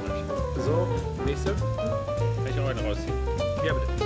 So, 0.65 0.89
nächste. 1.27 1.53
Kann 1.55 2.47
ich 2.49 2.57
noch 2.57 2.69
eine 2.69 2.81
rausziehen? 2.83 3.38
Quebra. 3.69 3.99